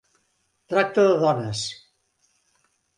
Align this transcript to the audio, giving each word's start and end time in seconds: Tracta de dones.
Tracta 0.73 1.05
de 1.11 1.21
dones. 1.27 1.65